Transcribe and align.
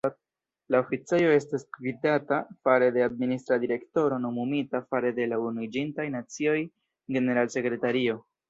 La 0.75 0.77
oficejo 0.83 1.33
estas 1.39 1.65
gvidata 1.75 2.39
fare 2.67 2.87
de 2.97 3.05
Administra 3.09 3.59
direktoro 3.65 4.19
nomumita 4.25 4.83
fare 4.89 5.15
de 5.21 5.31
la 5.35 5.41
Unuiĝintaj 5.51 6.11
Nacioj-generalsekretario. 6.19 8.23